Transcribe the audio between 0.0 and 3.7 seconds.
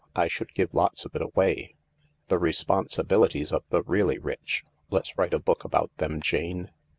I should give lots of it away. 1 The Responsibilities of